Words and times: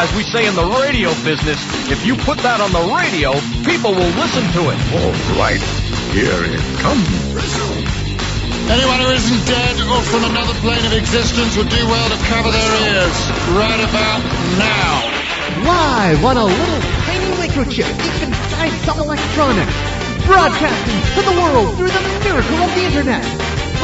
As 0.00 0.08
we 0.16 0.24
say 0.24 0.48
in 0.48 0.56
the 0.56 0.64
radio 0.64 1.12
business, 1.28 1.60
if 1.92 2.08
you 2.08 2.16
put 2.16 2.40
that 2.40 2.56
on 2.64 2.72
the 2.72 2.80
radio, 2.88 3.36
people 3.68 3.92
will 3.92 4.14
listen 4.16 4.40
to 4.56 4.72
it. 4.72 4.78
All 4.96 5.12
right, 5.36 5.60
here 6.16 6.40
it 6.40 6.64
comes. 6.80 7.04
Anyone 8.64 9.04
who 9.04 9.12
isn't 9.12 9.44
dead 9.44 9.76
or 9.92 10.00
from 10.08 10.24
another 10.24 10.56
plane 10.64 10.80
of 10.88 10.96
existence 10.96 11.52
would 11.60 11.68
do 11.68 11.84
well 11.84 12.08
to 12.08 12.16
cover 12.32 12.48
their 12.48 12.72
ears 12.96 13.12
right 13.52 13.76
about 13.76 14.24
now. 14.56 15.04
Live 15.68 16.24
on 16.24 16.36
a 16.40 16.48
little 16.48 16.80
tiny 17.04 17.36
microchip 17.36 17.92
deep 18.00 18.18
inside 18.24 18.72
some 18.88 19.04
electronics. 19.04 19.76
Broadcasting 20.24 21.00
to 21.12 21.20
the 21.28 21.36
world 21.36 21.76
through 21.76 21.92
the 21.92 22.04
miracle 22.24 22.56
of 22.64 22.72
the 22.72 22.88
internet. 22.88 23.28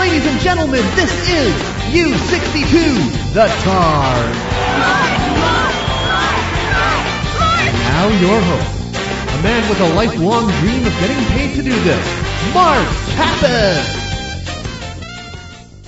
Ladies 0.00 0.24
and 0.24 0.40
gentlemen, 0.40 0.80
this 0.96 1.12
is 1.28 1.52
U62, 1.92 3.36
the 3.36 3.52
Targ. 3.68 5.15
Now 7.96 8.08
your 8.08 8.38
host, 8.38 8.94
a 8.94 9.42
man 9.42 9.68
with 9.70 9.80
a 9.80 9.94
lifelong 9.94 10.50
dream 10.60 10.86
of 10.86 10.92
getting 11.00 11.16
paid 11.28 11.56
to 11.56 11.62
do 11.62 11.72
this, 11.82 12.06
Mark 12.52 12.86
Kappas. 13.16 14.04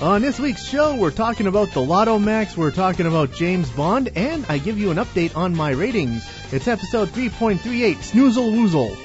On 0.00 0.22
this 0.22 0.40
week's 0.40 0.64
show, 0.66 0.96
we're 0.96 1.10
talking 1.10 1.46
about 1.46 1.72
the 1.72 1.82
Lotto 1.82 2.18
Max, 2.18 2.56
we're 2.56 2.70
talking 2.70 3.04
about 3.04 3.34
James 3.34 3.68
Bond, 3.68 4.10
and 4.16 4.46
I 4.48 4.56
give 4.56 4.78
you 4.78 4.90
an 4.90 4.96
update 4.96 5.36
on 5.36 5.54
my 5.54 5.72
ratings. 5.72 6.26
It's 6.50 6.66
episode 6.66 7.10
3.38, 7.10 7.96
Snoozle 7.96 8.52
Woozle. 8.54 8.96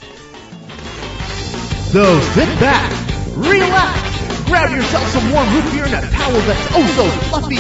So 1.92 2.22
sit 2.32 2.48
back, 2.62 2.90
relax, 3.36 4.44
grab 4.46 4.72
yourself 4.72 5.06
some 5.10 5.30
warm 5.30 5.54
root 5.54 5.70
beer 5.74 5.84
and 5.84 5.94
a 5.94 6.10
towel 6.10 6.40
that's 6.40 6.68
oh 6.72 6.88
so 6.96 7.10
fluffy. 7.28 7.58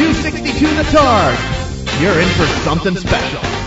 U62 0.00 0.76
the 0.76 0.84
Targ, 0.96 2.00
you're 2.00 2.18
in 2.18 2.28
for 2.30 2.46
something 2.64 2.96
special. 2.96 3.65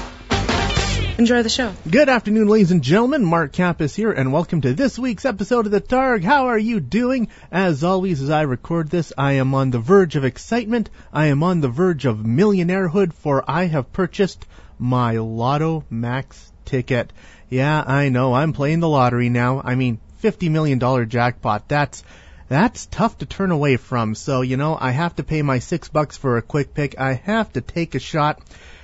Enjoy 1.19 1.43
the 1.43 1.49
show. 1.49 1.73
Good 1.91 2.07
afternoon, 2.07 2.47
ladies 2.47 2.71
and 2.71 2.81
gentlemen. 2.81 3.25
Mark 3.25 3.51
Kappas 3.51 3.93
here, 3.93 4.09
and 4.09 4.31
welcome 4.31 4.61
to 4.61 4.73
this 4.73 4.97
week's 4.97 5.25
episode 5.25 5.65
of 5.65 5.71
the 5.73 5.81
Targ. 5.81 6.23
How 6.23 6.45
are 6.45 6.57
you 6.57 6.79
doing? 6.79 7.27
As 7.51 7.83
always, 7.83 8.21
as 8.21 8.29
I 8.29 8.43
record 8.43 8.89
this, 8.89 9.11
I 9.17 9.33
am 9.33 9.53
on 9.53 9.69
the 9.69 9.79
verge 9.79 10.15
of 10.15 10.23
excitement. 10.23 10.89
I 11.11 11.25
am 11.25 11.43
on 11.43 11.59
the 11.59 11.67
verge 11.67 12.05
of 12.05 12.19
millionairehood, 12.19 13.11
for 13.11 13.43
I 13.45 13.65
have 13.65 13.91
purchased 13.91 14.45
my 14.77 15.17
Lotto 15.17 15.83
Max 15.89 16.53
ticket. 16.63 17.11
Yeah, 17.49 17.83
I 17.85 18.07
know, 18.07 18.33
I'm 18.33 18.53
playing 18.53 18.79
the 18.79 18.87
lottery 18.87 19.27
now. 19.27 19.61
I 19.61 19.75
mean, 19.75 19.99
$50 20.23 20.49
million 20.49 21.09
jackpot. 21.09 21.67
That's, 21.67 22.01
that's 22.47 22.85
tough 22.85 23.17
to 23.17 23.25
turn 23.25 23.51
away 23.51 23.75
from. 23.75 24.15
So, 24.15 24.39
you 24.39 24.55
know, 24.55 24.77
I 24.79 24.91
have 24.91 25.17
to 25.17 25.23
pay 25.23 25.41
my 25.41 25.59
six 25.59 25.89
bucks 25.89 26.15
for 26.15 26.37
a 26.37 26.41
quick 26.41 26.73
pick. 26.73 26.97
I 26.97 27.15
have 27.15 27.51
to 27.53 27.61
take 27.61 27.95
a 27.95 27.99
shot. 27.99 28.41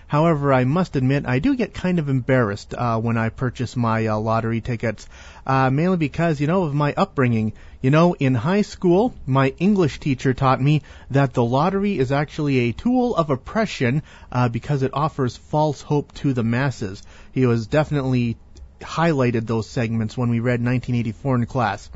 However, 0.07 0.53
I 0.53 0.65
must 0.65 0.95
admit 0.95 1.25
I 1.25 1.39
do 1.39 1.55
get 1.55 1.73
kind 1.73 1.97
of 1.97 2.09
embarrassed 2.09 2.73
uh, 2.73 2.99
when 2.99 3.17
I 3.17 3.29
purchase 3.29 3.75
my 3.75 4.05
uh, 4.05 4.17
lottery 4.17 4.61
tickets, 4.61 5.07
uh, 5.47 5.69
mainly 5.71 5.97
because 5.97 6.39
you 6.39 6.47
know 6.47 6.63
of 6.63 6.75
my 6.75 6.93
upbringing. 6.95 7.53
You 7.81 7.91
know, 7.91 8.13
in 8.13 8.35
high 8.35 8.61
school, 8.61 9.13
my 9.25 9.53
English 9.57 9.99
teacher 9.99 10.33
taught 10.33 10.61
me 10.61 10.83
that 11.11 11.33
the 11.33 11.43
lottery 11.43 11.97
is 11.97 12.11
actually 12.11 12.57
a 12.59 12.71
tool 12.71 13.15
of 13.15 13.29
oppression 13.29 14.03
uh, 14.31 14.49
because 14.49 14.83
it 14.83 14.91
offers 14.93 15.37
false 15.37 15.81
hope 15.81 16.13
to 16.15 16.33
the 16.33 16.43
masses. 16.43 17.01
He 17.31 17.45
was 17.45 17.67
definitely 17.67 18.37
highlighted 18.81 19.47
those 19.47 19.69
segments 19.69 20.17
when 20.17 20.29
we 20.29 20.39
read 20.39 20.63
1984 20.63 21.35
in 21.35 21.45
class. 21.45 21.89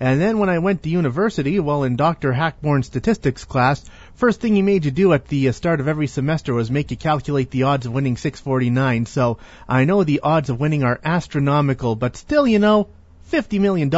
And 0.00 0.20
then 0.20 0.38
when 0.38 0.50
I 0.50 0.58
went 0.58 0.82
to 0.82 0.88
university, 0.88 1.60
well, 1.60 1.84
in 1.84 1.96
Dr. 1.96 2.32
Hackborn's 2.32 2.86
statistics 2.86 3.44
class, 3.44 3.84
first 4.16 4.40
thing 4.40 4.54
he 4.54 4.62
made 4.62 4.84
you 4.84 4.90
do 4.90 5.12
at 5.12 5.28
the 5.28 5.48
uh, 5.48 5.52
start 5.52 5.80
of 5.80 5.88
every 5.88 6.06
semester 6.06 6.54
was 6.54 6.70
make 6.70 6.90
you 6.90 6.96
calculate 6.96 7.50
the 7.50 7.64
odds 7.64 7.86
of 7.86 7.92
winning 7.92 8.16
649. 8.16 9.06
So 9.06 9.38
I 9.68 9.84
know 9.84 10.04
the 10.04 10.20
odds 10.20 10.50
of 10.50 10.60
winning 10.60 10.84
are 10.84 11.00
astronomical, 11.04 11.96
but 11.96 12.16
still, 12.16 12.46
you 12.46 12.58
know, 12.58 12.88
$50 13.32 13.60
million. 13.60 13.92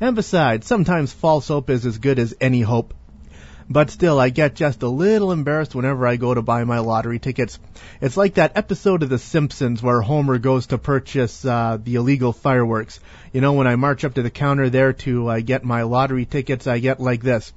And 0.00 0.16
besides, 0.16 0.66
sometimes 0.66 1.12
false 1.12 1.48
hope 1.48 1.70
is 1.70 1.86
as 1.86 1.98
good 1.98 2.18
as 2.18 2.34
any 2.40 2.60
hope. 2.60 2.94
But 3.68 3.90
still, 3.90 4.18
I 4.18 4.30
get 4.30 4.54
just 4.54 4.82
a 4.82 4.88
little 4.88 5.32
embarrassed 5.32 5.74
whenever 5.74 6.06
I 6.06 6.16
go 6.16 6.34
to 6.34 6.42
buy 6.42 6.64
my 6.64 6.80
lottery 6.80 7.18
tickets. 7.18 7.58
It's 8.00 8.16
like 8.16 8.34
that 8.34 8.56
episode 8.56 9.02
of 9.02 9.08
The 9.08 9.18
Simpsons 9.18 9.82
where 9.82 10.00
Homer 10.00 10.38
goes 10.38 10.66
to 10.68 10.78
purchase 10.78 11.44
uh, 11.44 11.78
the 11.82 11.96
illegal 11.96 12.32
fireworks. 12.32 13.00
You 13.32 13.40
know, 13.40 13.54
when 13.54 13.66
I 13.66 13.76
march 13.76 14.04
up 14.04 14.14
to 14.14 14.22
the 14.22 14.30
counter 14.30 14.68
there 14.70 14.92
to 14.92 15.28
uh, 15.28 15.40
get 15.40 15.64
my 15.64 15.82
lottery 15.82 16.26
tickets, 16.26 16.66
I 16.66 16.78
get 16.78 17.00
like 17.00 17.22
this. 17.22 17.52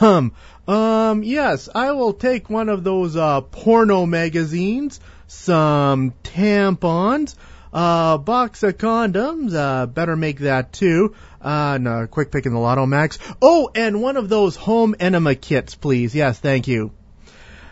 Um, 0.00 0.32
um, 0.68 1.22
yes, 1.22 1.68
I 1.74 1.92
will 1.92 2.12
take 2.12 2.50
one 2.50 2.68
of 2.68 2.84
those 2.84 3.16
uh, 3.16 3.40
porno 3.40 4.06
magazines, 4.06 5.00
some 5.26 6.12
tampons, 6.22 7.34
uh, 7.72 8.18
box 8.18 8.62
of 8.62 8.78
condoms, 8.78 9.54
uh, 9.54 9.86
better 9.86 10.16
make 10.16 10.40
that 10.40 10.72
too. 10.72 11.14
Uh, 11.40 11.78
no, 11.80 12.06
quick 12.06 12.30
pick 12.30 12.46
in 12.46 12.52
the 12.52 12.58
Lotto 12.58 12.86
Max. 12.86 13.18
Oh, 13.40 13.70
and 13.74 14.02
one 14.02 14.16
of 14.16 14.28
those 14.28 14.56
home 14.56 14.94
enema 14.98 15.34
kits, 15.34 15.74
please. 15.74 16.14
Yes, 16.14 16.38
thank 16.38 16.68
you. 16.68 16.92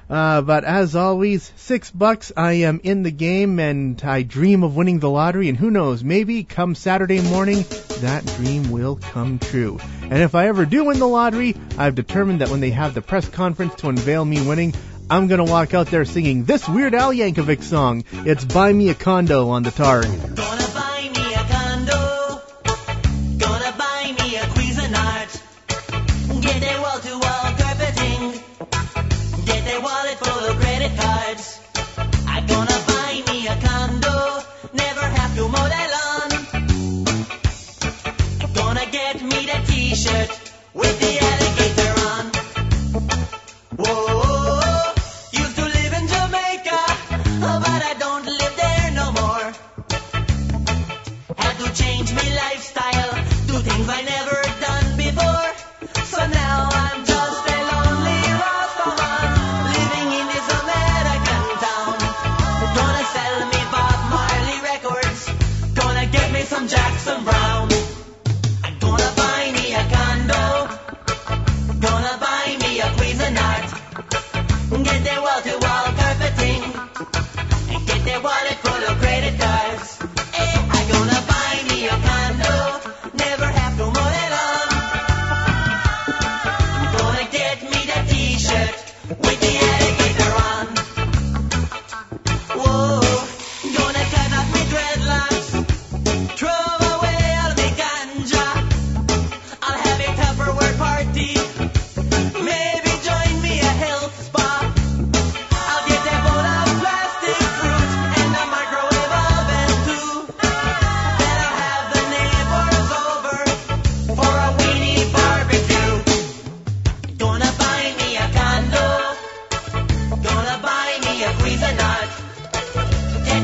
Uh, 0.08 0.40
but 0.40 0.64
as 0.64 0.96
always, 0.96 1.52
six 1.56 1.90
bucks, 1.90 2.32
I 2.34 2.52
am 2.52 2.80
in 2.82 3.02
the 3.02 3.10
game 3.10 3.58
and 3.58 4.02
I 4.02 4.22
dream 4.22 4.62
of 4.62 4.74
winning 4.74 5.00
the 5.00 5.10
lottery 5.10 5.50
and 5.50 5.58
who 5.58 5.70
knows, 5.70 6.02
maybe 6.02 6.44
come 6.44 6.74
Saturday 6.74 7.20
morning, 7.20 7.64
that 8.00 8.24
dream 8.38 8.70
will 8.70 8.96
come 8.96 9.38
true. 9.38 9.78
And 10.02 10.22
if 10.22 10.34
I 10.34 10.48
ever 10.48 10.64
do 10.64 10.84
win 10.84 10.98
the 10.98 11.06
lottery, 11.06 11.56
I've 11.76 11.94
determined 11.94 12.40
that 12.40 12.48
when 12.48 12.60
they 12.60 12.70
have 12.70 12.94
the 12.94 13.02
press 13.02 13.28
conference 13.28 13.74
to 13.76 13.88
unveil 13.90 14.24
me 14.24 14.40
winning, 14.46 14.72
I'm 15.10 15.26
gonna 15.26 15.44
walk 15.44 15.72
out 15.72 15.86
there 15.86 16.04
singing 16.04 16.44
this 16.44 16.68
Weird 16.68 16.94
Al 16.94 17.12
Yankovic 17.12 17.62
song. 17.62 18.04
It's 18.12 18.44
Buy 18.44 18.72
Me 18.72 18.90
a 18.90 18.94
Condo 18.94 19.48
on 19.48 19.62
the 19.62 19.70
Targ. 19.70 20.57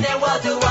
Get 0.04 0.12
the 0.12 0.18
wall-to-wall 0.18 0.63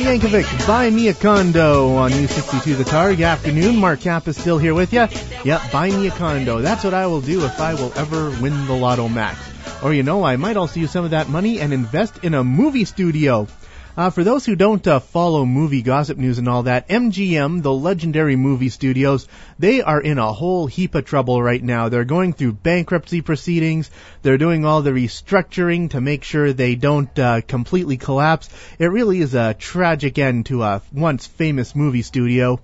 Al 0.00 0.18
Yankovic, 0.18 0.66
Buy 0.66 0.88
Me 0.88 1.08
a 1.08 1.14
Condo 1.14 1.94
on 1.96 2.10
U62 2.10 2.78
The 2.78 2.84
Targ. 2.84 3.22
Afternoon, 3.22 3.76
Mark 3.76 4.00
Kappas 4.00 4.38
still 4.38 4.56
here 4.56 4.72
with 4.72 4.94
you. 4.94 5.06
Yep, 5.44 5.72
buy 5.72 5.90
me 5.90 6.06
a 6.06 6.10
condo. 6.10 6.60
That's 6.60 6.84
what 6.84 6.94
I 6.94 7.06
will 7.06 7.20
do 7.20 7.44
if 7.44 7.60
I 7.60 7.74
will 7.74 7.92
ever 7.96 8.30
win 8.40 8.66
the 8.66 8.72
Lotto 8.72 9.08
Max. 9.08 9.38
Or 9.82 9.92
you 9.92 10.02
know, 10.02 10.24
I 10.24 10.36
might 10.36 10.56
also 10.56 10.80
use 10.80 10.90
some 10.90 11.04
of 11.04 11.10
that 11.10 11.28
money 11.28 11.60
and 11.60 11.74
invest 11.74 12.24
in 12.24 12.32
a 12.32 12.42
movie 12.42 12.86
studio. 12.86 13.46
Uh, 13.96 14.08
for 14.08 14.22
those 14.22 14.46
who 14.46 14.54
don't 14.54 14.86
uh, 14.86 15.00
follow 15.00 15.44
movie 15.44 15.82
gossip 15.82 16.16
news 16.16 16.38
and 16.38 16.48
all 16.48 16.62
that, 16.62 16.88
MGM, 16.88 17.60
the 17.62 17.72
legendary 17.72 18.36
movie 18.36 18.68
studios, 18.68 19.26
they 19.58 19.82
are 19.82 20.00
in 20.00 20.18
a 20.18 20.32
whole 20.32 20.68
heap 20.68 20.94
of 20.94 21.04
trouble 21.04 21.42
right 21.42 21.62
now. 21.62 21.88
They're 21.88 22.04
going 22.04 22.32
through 22.32 22.52
bankruptcy 22.52 23.20
proceedings. 23.20 23.90
They're 24.22 24.38
doing 24.38 24.64
all 24.64 24.82
the 24.82 24.92
restructuring 24.92 25.90
to 25.90 26.00
make 26.00 26.22
sure 26.22 26.52
they 26.52 26.76
don't 26.76 27.18
uh, 27.18 27.40
completely 27.40 27.96
collapse. 27.96 28.48
It 28.78 28.86
really 28.86 29.20
is 29.20 29.34
a 29.34 29.54
tragic 29.54 30.18
end 30.18 30.46
to 30.46 30.62
a 30.62 30.82
once 30.92 31.26
famous 31.26 31.74
movie 31.74 32.02
studio. 32.02 32.60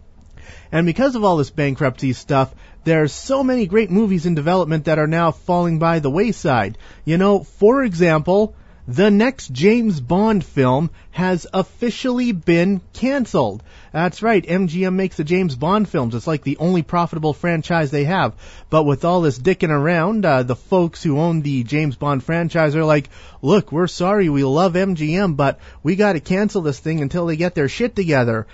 And 0.70 0.86
because 0.86 1.16
of 1.16 1.24
all 1.24 1.38
this 1.38 1.50
bankruptcy 1.50 2.12
stuff, 2.12 2.54
there's 2.84 3.12
so 3.12 3.42
many 3.42 3.66
great 3.66 3.90
movies 3.90 4.26
in 4.26 4.36
development 4.36 4.84
that 4.84 5.00
are 5.00 5.08
now 5.08 5.32
falling 5.32 5.80
by 5.80 5.98
the 5.98 6.10
wayside. 6.10 6.78
You 7.04 7.18
know, 7.18 7.42
for 7.42 7.82
example, 7.82 8.54
the 8.88 9.10
next 9.10 9.52
James 9.52 10.00
Bond 10.00 10.44
film 10.44 10.90
has 11.10 11.46
officially 11.52 12.32
been 12.32 12.80
canceled. 12.92 13.62
That's 13.92 14.22
right, 14.22 14.46
MGM 14.46 14.94
makes 14.94 15.16
the 15.16 15.24
James 15.24 15.56
Bond 15.56 15.88
films. 15.88 16.14
It's 16.14 16.26
like 16.26 16.42
the 16.42 16.58
only 16.58 16.82
profitable 16.82 17.32
franchise 17.32 17.90
they 17.90 18.04
have. 18.04 18.34
But 18.70 18.84
with 18.84 19.04
all 19.04 19.22
this 19.22 19.38
dicking 19.38 19.70
around, 19.70 20.24
uh, 20.24 20.44
the 20.44 20.56
folks 20.56 21.02
who 21.02 21.18
own 21.18 21.42
the 21.42 21.64
James 21.64 21.96
Bond 21.96 22.22
franchise 22.22 22.76
are 22.76 22.84
like, 22.84 23.08
look, 23.42 23.72
we're 23.72 23.88
sorry, 23.88 24.28
we 24.28 24.44
love 24.44 24.74
MGM, 24.74 25.36
but 25.36 25.58
we 25.82 25.96
gotta 25.96 26.20
cancel 26.20 26.62
this 26.62 26.78
thing 26.78 27.00
until 27.00 27.26
they 27.26 27.36
get 27.36 27.54
their 27.54 27.68
shit 27.68 27.96
together. 27.96 28.46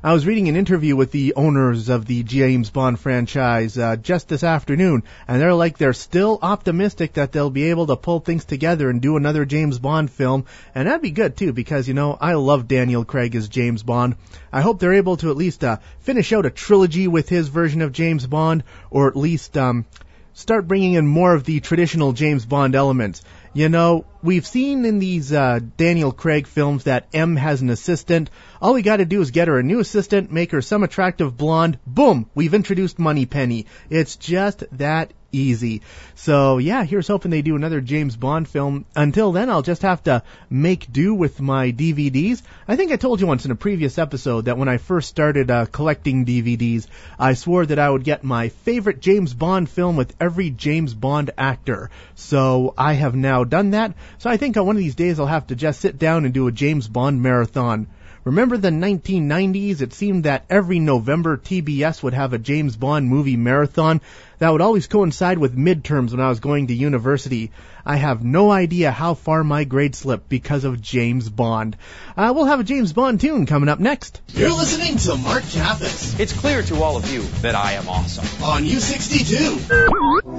I 0.00 0.12
was 0.12 0.26
reading 0.26 0.48
an 0.48 0.54
interview 0.54 0.94
with 0.94 1.10
the 1.10 1.34
owners 1.34 1.88
of 1.88 2.06
the 2.06 2.22
James 2.22 2.70
Bond 2.70 3.00
franchise 3.00 3.76
uh, 3.76 3.96
just 3.96 4.28
this 4.28 4.44
afternoon, 4.44 5.02
and 5.26 5.42
they're 5.42 5.54
like 5.54 5.76
they're 5.76 5.92
still 5.92 6.38
optimistic 6.40 7.14
that 7.14 7.32
they'll 7.32 7.50
be 7.50 7.70
able 7.70 7.88
to 7.88 7.96
pull 7.96 8.20
things 8.20 8.44
together 8.44 8.90
and 8.90 9.02
do 9.02 9.16
another 9.16 9.44
James 9.44 9.80
Bond 9.80 10.08
film, 10.08 10.44
and 10.72 10.86
that'd 10.86 11.02
be 11.02 11.10
good 11.10 11.36
too 11.36 11.52
because 11.52 11.88
you 11.88 11.94
know 11.94 12.16
I 12.20 12.34
love 12.34 12.68
Daniel 12.68 13.04
Craig 13.04 13.34
as 13.34 13.48
James 13.48 13.82
Bond. 13.82 14.14
I 14.52 14.60
hope 14.60 14.78
they're 14.78 14.94
able 14.94 15.16
to 15.16 15.30
at 15.30 15.36
least 15.36 15.64
uh, 15.64 15.78
finish 15.98 16.32
out 16.32 16.46
a 16.46 16.50
trilogy 16.50 17.08
with 17.08 17.28
his 17.28 17.48
version 17.48 17.82
of 17.82 17.90
James 17.90 18.24
Bond, 18.24 18.62
or 18.90 19.08
at 19.08 19.16
least 19.16 19.58
um, 19.58 19.84
start 20.32 20.68
bringing 20.68 20.92
in 20.92 21.08
more 21.08 21.34
of 21.34 21.42
the 21.42 21.58
traditional 21.58 22.12
James 22.12 22.46
Bond 22.46 22.76
elements. 22.76 23.24
You 23.54 23.68
know, 23.68 24.04
we've 24.22 24.46
seen 24.46 24.84
in 24.84 24.98
these 24.98 25.32
uh, 25.32 25.60
Daniel 25.76 26.12
Craig 26.12 26.46
films 26.46 26.84
that 26.84 27.08
M 27.12 27.36
has 27.36 27.62
an 27.62 27.70
assistant. 27.70 28.30
All 28.60 28.74
we 28.74 28.82
got 28.82 28.98
to 28.98 29.04
do 29.04 29.20
is 29.20 29.30
get 29.30 29.48
her 29.48 29.58
a 29.58 29.62
new 29.62 29.80
assistant, 29.80 30.30
make 30.30 30.52
her 30.52 30.62
some 30.62 30.82
attractive 30.82 31.36
blonde. 31.36 31.78
Boom, 31.86 32.28
we've 32.34 32.54
introduced 32.54 32.98
Moneypenny. 32.98 33.66
It's 33.90 34.16
just 34.16 34.64
that 34.72 35.12
easy. 35.32 35.82
So 36.14 36.58
yeah, 36.58 36.84
here's 36.84 37.08
hoping 37.08 37.30
they 37.30 37.42
do 37.42 37.56
another 37.56 37.80
James 37.80 38.16
Bond 38.16 38.48
film. 38.48 38.84
Until 38.96 39.32
then, 39.32 39.50
I'll 39.50 39.62
just 39.62 39.82
have 39.82 40.02
to 40.04 40.22
make 40.48 40.90
do 40.92 41.14
with 41.14 41.40
my 41.40 41.72
DVDs. 41.72 42.42
I 42.66 42.76
think 42.76 42.92
I 42.92 42.96
told 42.96 43.20
you 43.20 43.26
once 43.26 43.44
in 43.44 43.50
a 43.50 43.56
previous 43.56 43.98
episode 43.98 44.46
that 44.46 44.58
when 44.58 44.68
I 44.68 44.78
first 44.78 45.08
started 45.08 45.50
uh, 45.50 45.66
collecting 45.66 46.24
DVDs, 46.24 46.86
I 47.18 47.34
swore 47.34 47.66
that 47.66 47.78
I 47.78 47.90
would 47.90 48.04
get 48.04 48.24
my 48.24 48.48
favorite 48.48 49.00
James 49.00 49.34
Bond 49.34 49.68
film 49.68 49.96
with 49.96 50.14
every 50.20 50.50
James 50.50 50.94
Bond 50.94 51.30
actor. 51.36 51.90
So 52.14 52.74
I 52.76 52.94
have 52.94 53.14
now 53.14 53.44
done 53.44 53.70
that. 53.70 53.94
So 54.18 54.30
I 54.30 54.36
think 54.36 54.56
on 54.56 54.66
one 54.66 54.76
of 54.76 54.80
these 54.80 54.94
days 54.94 55.20
I'll 55.20 55.26
have 55.26 55.48
to 55.48 55.56
just 55.56 55.80
sit 55.80 55.98
down 55.98 56.24
and 56.24 56.34
do 56.34 56.46
a 56.46 56.52
James 56.52 56.88
Bond 56.88 57.22
marathon. 57.22 57.86
Remember 58.28 58.58
the 58.58 58.68
1990s? 58.68 59.80
It 59.80 59.94
seemed 59.94 60.24
that 60.24 60.44
every 60.50 60.80
November 60.80 61.38
TBS 61.38 62.02
would 62.02 62.12
have 62.12 62.34
a 62.34 62.38
James 62.38 62.76
Bond 62.76 63.08
movie 63.08 63.38
marathon 63.38 64.02
that 64.38 64.52
would 64.52 64.60
always 64.60 64.86
coincide 64.86 65.38
with 65.38 65.56
midterms 65.56 66.10
when 66.10 66.20
I 66.20 66.28
was 66.28 66.38
going 66.38 66.66
to 66.66 66.74
university. 66.74 67.52
I 67.86 67.96
have 67.96 68.22
no 68.22 68.50
idea 68.50 68.90
how 68.90 69.14
far 69.14 69.42
my 69.44 69.64
grade 69.64 69.94
slipped 69.94 70.28
because 70.28 70.64
of 70.64 70.82
James 70.82 71.30
Bond. 71.30 71.78
Uh, 72.18 72.34
we'll 72.36 72.44
have 72.44 72.60
a 72.60 72.64
James 72.64 72.92
Bond 72.92 73.18
tune 73.18 73.46
coming 73.46 73.70
up 73.70 73.80
next. 73.80 74.20
You're 74.34 74.50
listening 74.50 74.98
to 74.98 75.16
Mark 75.16 75.44
Kappas 75.44 76.20
It's 76.20 76.34
clear 76.34 76.62
to 76.64 76.82
all 76.82 76.98
of 76.98 77.10
you 77.10 77.22
that 77.40 77.54
I 77.54 77.72
am 77.72 77.88
awesome. 77.88 78.44
on 78.44 78.64
U62. 78.64 79.68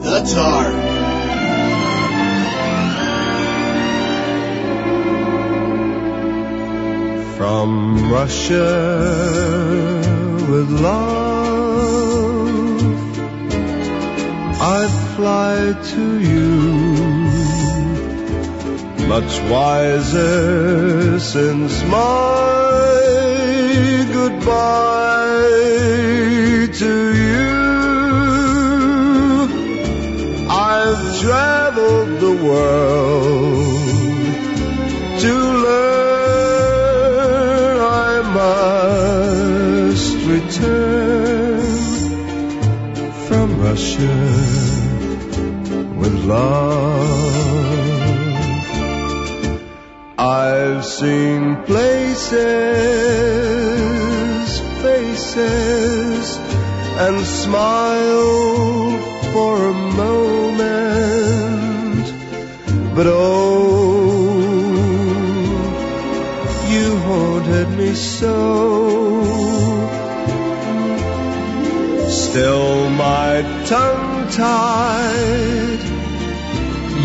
The 0.03 0.19
Targ. 0.31 1.18
From 7.49 8.11
Russia 8.11 8.69
with 10.51 10.69
love, 10.69 12.03
I 14.77 14.79
fly 15.15 15.55
to 15.93 16.05
you. 16.31 16.51
Much 19.07 19.33
wiser 19.49 21.19
since 21.19 21.73
my 21.85 22.85
goodbye 24.13 25.49
to 26.81 26.93
you. 27.25 27.49
I've 30.47 31.03
traveled 31.19 31.48
with 45.97 46.13
love. 46.25 47.19
I've 50.17 50.85
seen 50.85 51.63
places, 51.63 52.29
faces, 54.81 56.37
and 56.97 57.25
smiled 57.25 58.58
Tied, 74.39 75.81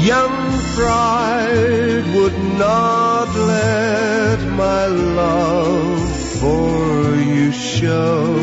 Young 0.07 0.39
pride 0.77 2.05
would 2.15 2.39
not 2.57 3.29
let 3.35 4.39
my 4.53 4.87
love 4.87 5.99
for 6.41 7.17
you 7.17 7.51
show. 7.51 8.37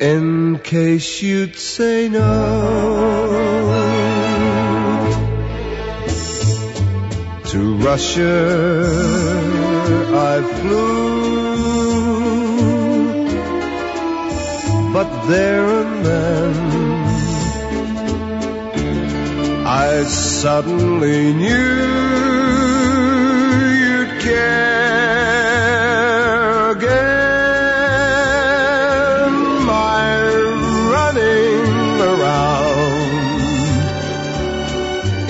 In 0.00 0.58
case 0.60 1.20
you'd 1.20 1.56
say 1.56 2.08
no. 2.08 2.24
To 7.50 7.76
Russia 7.76 8.86
I 10.14 10.40
flew, 10.60 11.55
but 14.96 15.10
there 15.26 15.66
and 15.82 16.06
then 16.06 16.52
I 19.66 20.04
suddenly 20.04 21.34
knew 21.34 21.74
you'd 23.82 24.12
care 24.22 25.50
again. 26.70 27.26
My 29.66 30.08
running 30.94 32.00
around 32.12 33.20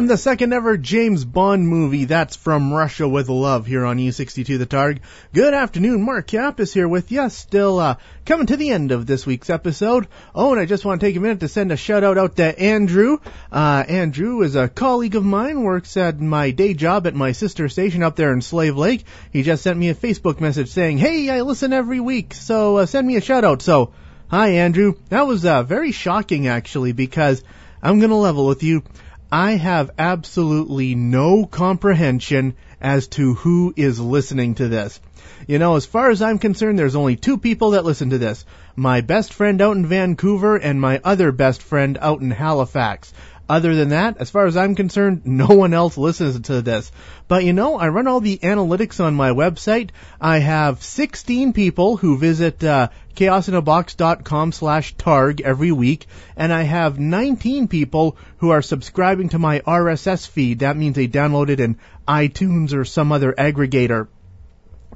From 0.00 0.06
the 0.06 0.16
second 0.16 0.54
ever 0.54 0.78
James 0.78 1.26
Bond 1.26 1.68
movie, 1.68 2.06
that's 2.06 2.34
From 2.34 2.72
Russia 2.72 3.06
with 3.06 3.28
Love 3.28 3.66
here 3.66 3.84
on 3.84 3.98
U62 3.98 4.58
The 4.58 4.64
Targ. 4.64 5.00
Good 5.34 5.52
afternoon, 5.52 6.00
Mark 6.00 6.26
Kappas 6.26 6.72
here 6.72 6.88
with 6.88 7.12
you, 7.12 7.28
still 7.28 7.78
uh, 7.78 7.96
coming 8.24 8.46
to 8.46 8.56
the 8.56 8.70
end 8.70 8.92
of 8.92 9.04
this 9.04 9.26
week's 9.26 9.50
episode. 9.50 10.08
Oh, 10.34 10.52
and 10.52 10.60
I 10.60 10.64
just 10.64 10.86
want 10.86 11.02
to 11.02 11.06
take 11.06 11.16
a 11.16 11.20
minute 11.20 11.40
to 11.40 11.48
send 11.48 11.70
a 11.70 11.76
shout 11.76 12.02
out 12.02 12.16
out 12.16 12.36
to 12.36 12.58
Andrew. 12.58 13.18
Uh, 13.52 13.84
Andrew 13.86 14.40
is 14.40 14.56
a 14.56 14.70
colleague 14.70 15.16
of 15.16 15.24
mine, 15.26 15.64
works 15.64 15.98
at 15.98 16.18
my 16.18 16.50
day 16.50 16.72
job 16.72 17.06
at 17.06 17.14
my 17.14 17.32
sister 17.32 17.68
station 17.68 18.02
up 18.02 18.16
there 18.16 18.32
in 18.32 18.40
Slave 18.40 18.78
Lake. 18.78 19.04
He 19.34 19.42
just 19.42 19.62
sent 19.62 19.78
me 19.78 19.90
a 19.90 19.94
Facebook 19.94 20.40
message 20.40 20.70
saying, 20.70 20.96
hey, 20.96 21.28
I 21.28 21.42
listen 21.42 21.74
every 21.74 22.00
week, 22.00 22.32
so 22.32 22.78
uh, 22.78 22.86
send 22.86 23.06
me 23.06 23.16
a 23.16 23.20
shout 23.20 23.44
out. 23.44 23.60
So, 23.60 23.92
hi 24.28 24.52
Andrew. 24.52 24.94
That 25.10 25.26
was 25.26 25.44
uh, 25.44 25.62
very 25.62 25.92
shocking 25.92 26.48
actually 26.48 26.92
because 26.92 27.44
I'm 27.82 28.00
gonna 28.00 28.16
level 28.16 28.46
with 28.46 28.62
you. 28.62 28.82
I 29.32 29.52
have 29.52 29.92
absolutely 29.96 30.96
no 30.96 31.46
comprehension 31.46 32.54
as 32.80 33.06
to 33.08 33.34
who 33.34 33.72
is 33.76 34.00
listening 34.00 34.56
to 34.56 34.66
this. 34.66 35.00
You 35.46 35.60
know, 35.60 35.76
as 35.76 35.86
far 35.86 36.10
as 36.10 36.20
I'm 36.20 36.40
concerned, 36.40 36.78
there's 36.78 36.96
only 36.96 37.14
two 37.14 37.38
people 37.38 37.70
that 37.72 37.84
listen 37.84 38.10
to 38.10 38.18
this. 38.18 38.44
My 38.74 39.02
best 39.02 39.32
friend 39.32 39.60
out 39.62 39.76
in 39.76 39.86
Vancouver 39.86 40.56
and 40.56 40.80
my 40.80 41.00
other 41.04 41.30
best 41.30 41.62
friend 41.62 41.96
out 42.00 42.20
in 42.20 42.32
Halifax. 42.32 43.12
Other 43.50 43.74
than 43.74 43.88
that, 43.88 44.18
as 44.18 44.30
far 44.30 44.46
as 44.46 44.56
I'm 44.56 44.76
concerned, 44.76 45.22
no 45.24 45.48
one 45.48 45.74
else 45.74 45.98
listens 45.98 46.38
to 46.46 46.62
this. 46.62 46.92
But 47.26 47.42
you 47.42 47.52
know, 47.52 47.80
I 47.80 47.88
run 47.88 48.06
all 48.06 48.20
the 48.20 48.38
analytics 48.38 49.04
on 49.04 49.16
my 49.16 49.30
website. 49.30 49.90
I 50.20 50.38
have 50.38 50.84
16 50.84 51.52
people 51.52 51.96
who 51.96 52.16
visit 52.16 52.62
uh, 52.62 52.90
chaosinabox.com 53.16 54.52
slash 54.52 54.94
targ 54.94 55.40
every 55.40 55.72
week, 55.72 56.06
and 56.36 56.52
I 56.52 56.62
have 56.62 57.00
19 57.00 57.66
people 57.66 58.16
who 58.36 58.50
are 58.50 58.62
subscribing 58.62 59.30
to 59.30 59.40
my 59.40 59.58
RSS 59.58 60.28
feed. 60.28 60.60
That 60.60 60.76
means 60.76 60.94
they 60.94 61.08
download 61.08 61.48
it 61.48 61.58
in 61.58 61.78
iTunes 62.06 62.72
or 62.72 62.84
some 62.84 63.10
other 63.10 63.32
aggregator. 63.32 64.06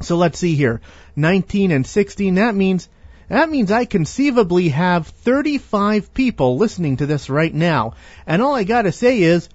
So 0.01 0.17
let's 0.17 0.39
see 0.39 0.55
here. 0.55 0.81
19 1.17 1.73
and 1.73 1.85
16, 1.85 2.37
that 2.37 2.55
means 2.55 2.89
that 3.29 3.51
means 3.51 3.71
I 3.71 3.85
conceivably 3.85 4.69
have 4.71 5.07
35 5.07 6.13
people 6.15 6.57
listening 6.59 6.99
to 6.99 7.07
this 7.07 7.31
right 7.31 7.53
now. 7.53 7.95
And 8.27 8.43
all 8.43 8.55
I 8.55 8.65
gotta 8.65 8.93
say 8.93 9.21
is, 9.21 9.49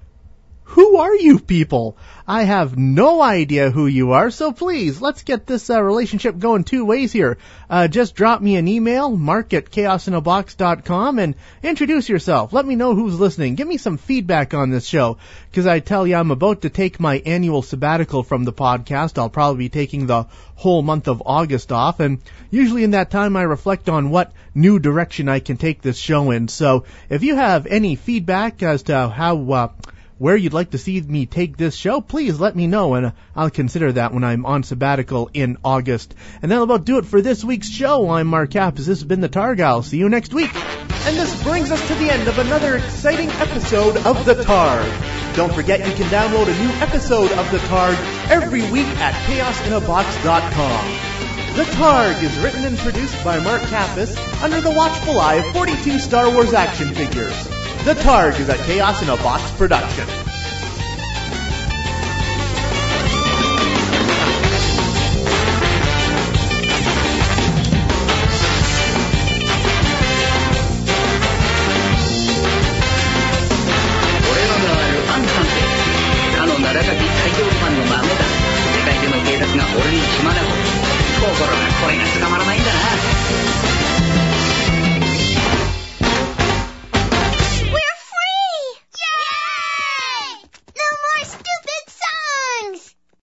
who 0.69 0.97
are 0.97 1.15
you 1.15 1.39
people? 1.39 1.97
I 2.27 2.43
have 2.43 2.77
no 2.77 3.23
idea 3.23 3.71
who 3.71 3.88
you 3.88 4.11
are, 4.11 4.29
so 4.29 4.51
please, 4.51 5.01
let's 5.01 5.23
get 5.23 5.47
this 5.47 5.67
uh, 5.71 5.81
relationship 5.81 6.38
going 6.38 6.63
two 6.63 6.85
ways 6.85 7.11
here. 7.11 7.39
Uh, 7.67 7.88
just 7.88 8.13
drop 8.13 8.39
me 8.39 8.55
an 8.55 8.67
email, 8.67 9.09
mark 9.09 9.51
at 9.55 9.71
chaosinabox.com, 9.71 11.17
and 11.17 11.33
introduce 11.63 12.07
yourself. 12.07 12.53
Let 12.53 12.67
me 12.67 12.75
know 12.75 12.93
who's 12.93 13.19
listening. 13.19 13.55
Give 13.55 13.67
me 13.67 13.77
some 13.77 13.97
feedback 13.97 14.53
on 14.53 14.69
this 14.69 14.85
show, 14.85 15.17
because 15.49 15.65
I 15.65 15.79
tell 15.79 16.05
you, 16.05 16.15
I'm 16.15 16.29
about 16.29 16.61
to 16.61 16.69
take 16.69 16.99
my 16.99 17.17
annual 17.25 17.63
sabbatical 17.63 18.21
from 18.21 18.43
the 18.43 18.53
podcast. 18.53 19.17
I'll 19.17 19.31
probably 19.31 19.65
be 19.65 19.69
taking 19.69 20.05
the 20.05 20.27
whole 20.53 20.83
month 20.83 21.07
of 21.07 21.23
August 21.25 21.71
off, 21.71 21.99
and 21.99 22.19
usually 22.51 22.83
in 22.83 22.91
that 22.91 23.09
time 23.09 23.35
I 23.35 23.41
reflect 23.41 23.89
on 23.89 24.11
what 24.11 24.33
new 24.53 24.77
direction 24.77 25.29
I 25.29 25.39
can 25.39 25.57
take 25.57 25.81
this 25.81 25.97
show 25.97 26.29
in. 26.29 26.47
So 26.47 26.85
if 27.09 27.23
you 27.23 27.35
have 27.35 27.65
any 27.65 27.95
feedback 27.95 28.61
as 28.61 28.83
to 28.83 29.09
how, 29.09 29.51
uh, 29.51 29.67
where 30.19 30.35
you'd 30.35 30.53
like 30.53 30.71
to 30.71 30.77
see 30.77 31.01
me 31.01 31.25
take 31.25 31.57
this 31.57 31.75
show, 31.75 32.01
please 32.01 32.39
let 32.39 32.55
me 32.55 32.67
know 32.67 32.93
and 32.93 33.13
I'll 33.35 33.49
consider 33.49 33.93
that 33.93 34.13
when 34.13 34.23
I'm 34.23 34.45
on 34.45 34.63
sabbatical 34.63 35.31
in 35.33 35.57
August. 35.63 36.13
And 36.41 36.51
that'll 36.51 36.65
about 36.65 36.85
do 36.85 36.99
it 36.99 37.05
for 37.05 37.21
this 37.21 37.43
week's 37.43 37.69
show. 37.69 38.09
I'm 38.09 38.27
Mark 38.27 38.51
Kappas. 38.51 38.85
This 38.85 38.99
has 38.99 39.03
been 39.03 39.21
the 39.21 39.29
Targ. 39.29 39.61
I'll 39.61 39.81
see 39.81 39.97
you 39.97 40.09
next 40.09 40.33
week. 40.33 40.53
And 40.53 41.15
this 41.15 41.41
brings 41.41 41.71
us 41.71 41.88
to 41.88 41.95
the 41.95 42.11
end 42.11 42.27
of 42.27 42.38
another 42.38 42.75
exciting 42.75 43.29
episode 43.29 43.95
of 43.97 44.25
the 44.25 44.35
Targ. 44.35 45.35
Don't 45.35 45.53
forget 45.53 45.88
you 45.88 45.95
can 45.95 46.09
download 46.11 46.47
a 46.47 46.59
new 46.59 46.69
episode 46.81 47.31
of 47.31 47.49
the 47.51 47.59
Targ 47.59 47.95
every 48.29 48.69
week 48.71 48.88
at 48.99 49.13
chaosinabox.com. 49.25 51.09
The 51.55 51.63
Targ 51.63 52.21
is 52.21 52.38
written 52.39 52.65
and 52.65 52.77
produced 52.77 53.23
by 53.23 53.39
Mark 53.39 53.61
Kappas 53.63 54.43
under 54.43 54.59
the 54.59 54.71
watchful 54.71 55.19
eye 55.19 55.35
of 55.35 55.53
42 55.53 55.99
Star 55.99 56.29
Wars 56.33 56.53
action 56.53 56.93
figures. 56.93 57.58
The 57.86 57.93
Targ 57.93 58.38
is 58.41 58.50
a 58.50 58.57
Chaos 58.57 59.01
in 59.01 59.07
a 59.07 59.15
Box 59.15 59.50
production. 59.51 60.28